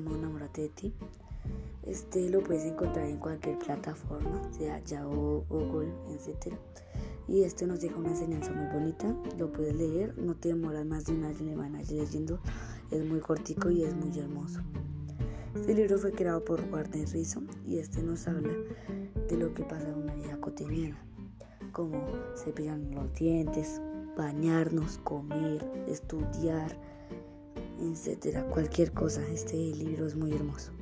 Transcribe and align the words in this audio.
de 0.00 0.68
ti. 0.70 0.92
Este 1.82 2.28
lo 2.28 2.42
puedes 2.42 2.64
encontrar 2.64 3.06
en 3.06 3.18
cualquier 3.18 3.58
plataforma, 3.58 4.42
sea 4.52 4.82
Yahoo, 4.84 5.44
Google, 5.48 5.92
etc. 6.10 6.54
Y 7.28 7.42
este 7.42 7.66
nos 7.66 7.80
deja 7.80 7.96
una 7.96 8.10
enseñanza 8.10 8.52
muy 8.52 8.66
bonita, 8.72 9.14
lo 9.38 9.52
puedes 9.52 9.74
leer, 9.74 10.16
no 10.18 10.34
te 10.34 10.48
demoras 10.48 10.84
más 10.84 11.06
de 11.06 11.12
una 11.12 11.32
semana 11.34 11.80
leyendo, 11.82 12.40
es 12.90 13.04
muy 13.04 13.20
cortico 13.20 13.70
y 13.70 13.84
es 13.84 13.94
muy 13.94 14.16
hermoso. 14.18 14.60
Este 15.54 15.74
libro 15.74 15.98
fue 15.98 16.12
creado 16.12 16.44
por 16.44 16.60
Warner 16.70 17.08
Rison 17.08 17.48
y 17.66 17.78
este 17.78 18.02
nos 18.02 18.26
habla 18.28 18.52
de 19.28 19.36
lo 19.36 19.54
que 19.54 19.62
pasa 19.64 19.88
en 19.88 19.94
una 19.94 20.14
vida 20.14 20.36
cotidiana, 20.40 20.98
como 21.72 22.04
cepillar 22.36 22.78
los 22.78 23.12
dientes, 23.14 23.80
bañarnos, 24.16 24.98
comer, 24.98 25.64
estudiar, 25.88 26.76
etcétera, 27.80 28.44
cualquier 28.48 28.92
cosa. 28.92 29.22
Este 29.28 29.56
libro 29.56 30.06
es 30.06 30.16
muy 30.16 30.32
hermoso. 30.32 30.72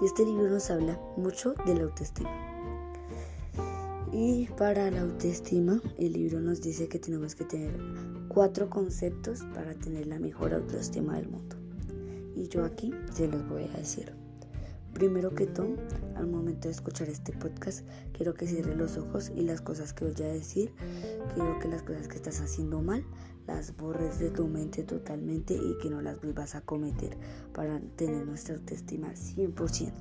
Y 0.00 0.06
este 0.06 0.24
libro 0.24 0.48
nos 0.48 0.70
habla 0.70 0.98
mucho 1.16 1.54
de 1.66 1.74
la 1.74 1.82
autoestima. 1.84 2.30
Y 4.12 4.48
para 4.58 4.90
la 4.90 5.02
autoestima, 5.02 5.80
el 5.98 6.14
libro 6.14 6.40
nos 6.40 6.60
dice 6.60 6.88
que 6.88 6.98
tenemos 6.98 7.34
que 7.34 7.44
tener 7.44 7.78
cuatro 8.28 8.68
conceptos 8.68 9.44
para 9.54 9.74
tener 9.74 10.06
la 10.06 10.18
mejor 10.18 10.52
autoestima 10.54 11.16
del 11.16 11.28
mundo. 11.28 11.56
Y 12.34 12.48
yo 12.48 12.64
aquí 12.64 12.92
se 13.12 13.28
los 13.28 13.48
voy 13.48 13.64
a 13.64 13.78
decir. 13.78 14.19
Primero 14.94 15.34
que 15.34 15.46
todo, 15.46 15.76
al 16.16 16.26
momento 16.26 16.68
de 16.68 16.72
escuchar 16.72 17.08
este 17.08 17.32
podcast, 17.32 17.86
quiero 18.12 18.34
que 18.34 18.46
cierres 18.46 18.76
los 18.76 18.96
ojos 18.98 19.30
y 19.34 19.42
las 19.42 19.60
cosas 19.60 19.92
que 19.92 20.04
voy 20.04 20.22
a 20.22 20.32
decir, 20.32 20.74
quiero 21.34 21.58
que 21.58 21.68
las 21.68 21.82
cosas 21.82 22.08
que 22.08 22.16
estás 22.16 22.40
haciendo 22.40 22.82
mal 22.82 23.04
las 23.46 23.76
borres 23.76 24.18
de 24.18 24.30
tu 24.30 24.46
mente 24.46 24.84
totalmente 24.84 25.54
y 25.54 25.76
que 25.78 25.90
no 25.90 26.00
las 26.00 26.20
vuelvas 26.20 26.54
a 26.54 26.60
cometer 26.60 27.16
para 27.52 27.80
tener 27.96 28.24
nuestra 28.26 28.54
autoestima 28.54 29.08
100% 29.08 29.92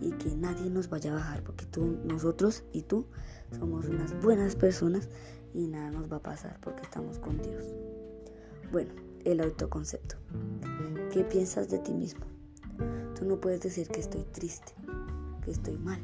y 0.00 0.10
que 0.12 0.34
nadie 0.34 0.70
nos 0.70 0.88
vaya 0.88 1.12
a 1.12 1.14
bajar 1.14 1.44
porque 1.44 1.66
tú, 1.66 1.98
nosotros 2.04 2.64
y 2.72 2.82
tú 2.82 3.06
somos 3.56 3.86
unas 3.86 4.20
buenas 4.22 4.56
personas 4.56 5.08
y 5.54 5.68
nada 5.68 5.90
nos 5.90 6.10
va 6.10 6.16
a 6.16 6.22
pasar 6.22 6.58
porque 6.60 6.82
estamos 6.82 7.18
con 7.18 7.40
Dios. 7.42 7.64
Bueno, 8.72 8.92
el 9.24 9.40
autoconcepto. 9.40 10.16
¿Qué 11.12 11.24
piensas 11.24 11.68
de 11.68 11.78
ti 11.78 11.92
mismo? 11.92 12.29
Tú 13.20 13.26
no 13.26 13.38
puedes 13.38 13.60
decir 13.60 13.86
que 13.86 14.00
estoy 14.00 14.24
triste, 14.32 14.72
que 15.44 15.50
estoy 15.50 15.76
mal, 15.76 16.00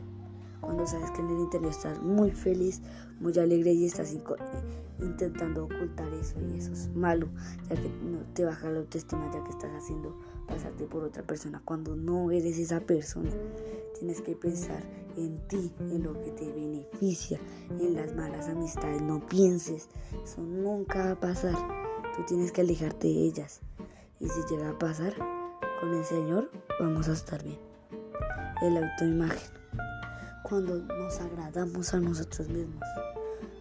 cuando 0.61 0.87
sabes 0.87 1.11
que 1.13 1.23
en 1.23 1.31
el 1.31 1.39
interior 1.39 1.71
estás 1.71 1.99
muy 2.03 2.31
feliz, 2.31 2.83
muy 3.21 3.33
alegre 3.39 3.73
y 3.73 3.87
estás 3.87 4.15
intentando 5.01 5.65
ocultar 5.65 6.13
eso 6.13 6.37
y 6.43 6.59
eso 6.59 6.75
es 6.75 6.95
malo, 6.95 7.27
ya 7.71 7.77
que 7.77 7.89
no 7.89 8.19
te 8.35 8.45
baja 8.45 8.69
la 8.69 8.81
autoestima, 8.81 9.31
ya 9.33 9.43
que 9.45 9.49
estás 9.49 9.71
haciendo 9.75 10.15
pasarte 10.47 10.85
por 10.85 11.05
otra 11.05 11.23
persona 11.23 11.63
cuando 11.65 11.97
no 11.97 12.31
eres 12.31 12.59
esa 12.59 12.81
persona. 12.81 13.31
Tienes 13.99 14.21
que 14.21 14.37
pensar 14.37 14.83
en 15.17 15.39
ti, 15.49 15.73
en 15.81 16.03
lo 16.03 16.13
que 16.21 16.33
te 16.33 16.53
beneficia, 16.53 17.41
en 17.81 17.95
las 17.95 18.15
malas 18.15 18.47
amistades. 18.49 19.01
No 19.01 19.25
pienses, 19.27 19.89
eso 20.23 20.43
nunca 20.43 21.07
va 21.07 21.11
a 21.13 21.21
pasar. 21.21 21.57
Tú 22.15 22.25
tienes 22.27 22.53
que 22.53 22.61
alejarte 22.61 23.09
de 23.09 23.25
ellas. 23.25 23.61
Y 24.21 24.29
si 24.29 24.41
llega 24.51 24.69
a 24.69 24.79
pasar, 24.79 25.15
con 25.81 25.95
el 25.95 26.05
Señor 26.05 26.51
vamos 26.81 27.09
a 27.09 27.13
estar 27.13 27.43
bien. 27.43 27.59
El 28.63 28.77
autoimagen. 28.77 29.51
Cuando 30.43 30.77
nos 30.77 31.21
agradamos 31.21 31.93
a 31.93 32.01
nosotros 32.01 32.49
mismos. 32.49 32.83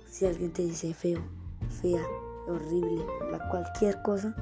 Si 0.10 0.26
alguien 0.26 0.52
te 0.54 0.64
dice 0.64 0.94
feo, 0.94 1.22
fea, 1.82 2.06
horrible, 2.48 3.06
cualquier 3.50 4.02
cosa, 4.02 4.36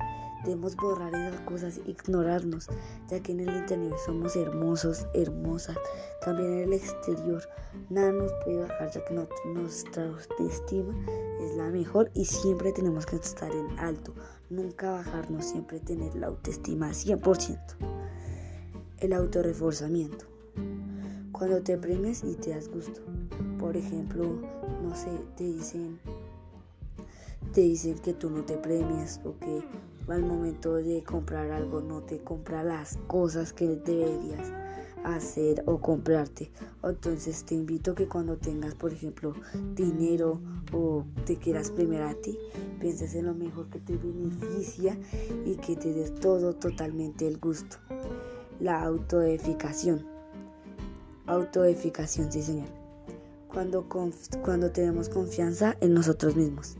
debemos 0.43 0.75
borrar 0.75 1.13
esas 1.13 1.41
cosas, 1.41 1.79
ignorarnos, 1.85 2.67
ya 3.09 3.21
que 3.21 3.31
en 3.31 3.41
el 3.41 3.55
interior 3.55 3.95
somos 4.05 4.35
hermosos, 4.35 5.07
hermosas, 5.13 5.77
también 6.23 6.53
en 6.53 6.59
el 6.63 6.73
exterior 6.73 7.41
nada 7.89 8.11
nos 8.11 8.31
puede 8.43 8.61
bajar, 8.61 8.91
ya 8.91 9.05
que 9.05 9.13
nuestra 9.53 10.05
autoestima 10.05 10.93
es 11.41 11.55
la 11.55 11.69
mejor 11.69 12.11
y 12.13 12.25
siempre 12.25 12.71
tenemos 12.71 13.05
que 13.05 13.15
estar 13.15 13.51
en 13.51 13.79
alto, 13.79 14.13
nunca 14.49 14.91
bajarnos, 14.91 15.45
siempre 15.45 15.79
tener 15.79 16.15
la 16.15 16.27
autoestima 16.27 16.89
100%. 16.89 17.59
El 18.99 19.13
autorreforzamiento. 19.13 20.25
Cuando 21.33 21.61
te 21.61 21.77
premias 21.77 22.23
y 22.23 22.35
te 22.35 22.51
das 22.51 22.69
gusto. 22.69 23.01
Por 23.59 23.75
ejemplo, 23.75 24.23
no 24.81 24.95
sé, 24.95 25.09
te 25.35 25.43
dicen 25.43 25.99
te 27.53 27.61
dicen 27.61 27.99
que 27.99 28.13
tú 28.13 28.29
no 28.29 28.43
te 28.43 28.57
premias 28.57 29.21
o 29.23 29.37
que 29.37 29.61
al 30.07 30.23
momento 30.23 30.75
de 30.75 31.03
comprar 31.03 31.51
algo 31.51 31.81
no 31.81 32.01
te 32.01 32.19
compra 32.19 32.63
las 32.63 32.97
cosas 33.07 33.53
que 33.53 33.67
deberías 33.67 34.51
hacer 35.03 35.63
o 35.65 35.79
comprarte. 35.79 36.51
Entonces 36.83 37.43
te 37.43 37.55
invito 37.55 37.91
a 37.91 37.95
que 37.95 38.07
cuando 38.07 38.37
tengas, 38.37 38.75
por 38.75 38.93
ejemplo, 38.93 39.33
dinero 39.75 40.39
o 40.71 41.05
te 41.25 41.37
quieras 41.37 41.71
premiar 41.71 42.03
a 42.03 42.13
ti, 42.15 42.37
pienses 42.79 43.13
en 43.15 43.25
lo 43.25 43.33
mejor 43.33 43.69
que 43.69 43.79
te 43.79 43.97
beneficia 43.97 44.97
y 45.45 45.55
que 45.55 45.75
te 45.75 45.93
des 45.93 46.15
todo 46.15 46.53
totalmente 46.53 47.27
el 47.27 47.37
gusto. 47.37 47.77
La 48.59 48.81
autoedificación. 48.83 50.05
Autoedificación, 51.25 52.31
sí 52.31 52.41
señor. 52.41 52.67
Cuando, 53.47 53.87
cuando 54.43 54.71
tenemos 54.71 55.09
confianza 55.09 55.77
en 55.79 55.93
nosotros 55.93 56.35
mismos. 56.35 56.75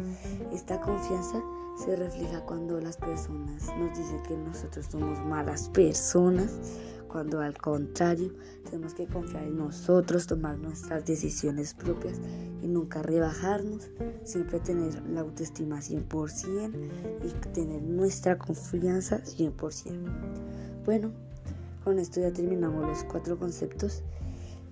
Esta 0.51 0.81
confianza 0.81 1.43
se 1.75 1.95
refleja 1.95 2.41
cuando 2.45 2.79
las 2.79 2.97
personas 2.97 3.67
nos 3.77 3.97
dicen 3.97 4.21
que 4.23 4.37
nosotros 4.37 4.85
somos 4.89 5.19
malas 5.25 5.69
personas, 5.69 6.59
cuando 7.07 7.41
al 7.41 7.57
contrario 7.57 8.33
tenemos 8.63 8.93
que 8.93 9.05
confiar 9.07 9.43
en 9.43 9.57
nosotros, 9.57 10.27
tomar 10.27 10.57
nuestras 10.57 11.05
decisiones 11.05 11.73
propias 11.73 12.19
y 12.61 12.67
nunca 12.67 13.03
rebajarnos, 13.03 13.89
siempre 14.23 14.59
tener 14.59 15.01
la 15.09 15.21
autoestima 15.21 15.79
100% 15.79 16.73
y 17.23 17.31
tener 17.53 17.81
nuestra 17.81 18.37
confianza 18.37 19.21
100%. 19.23 20.83
Bueno, 20.85 21.11
con 21.83 21.99
esto 21.99 22.21
ya 22.21 22.31
terminamos 22.31 22.87
los 22.87 23.03
cuatro 23.03 23.37
conceptos 23.37 24.03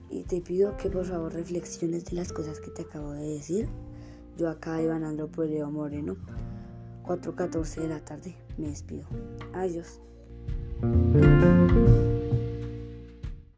y 0.10 0.24
te 0.24 0.42
pido 0.42 0.76
que 0.78 0.90
por 0.90 1.06
favor 1.06 1.34
reflexiones 1.34 2.06
de 2.06 2.16
las 2.16 2.32
cosas 2.34 2.60
que 2.60 2.72
te 2.72 2.84
acabo 2.84 3.12
de 3.12 3.28
decir. 3.28 3.68
Yo 4.38 4.50
acá, 4.50 4.82
Iván 4.82 5.04
Andro 5.04 5.28
Poleo 5.28 5.70
Moreno, 5.70 6.16
4.14 7.12 7.82
de 7.82 7.88
la 7.90 8.00
tarde, 8.00 8.36
me 8.58 8.70
despido. 8.70 9.04
Adiós. 9.54 10.00